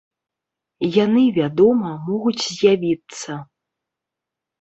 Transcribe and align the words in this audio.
Яны, 1.05 1.23
вядома, 1.39 1.91
могуць 2.07 2.43
з'явіцца. 2.55 3.37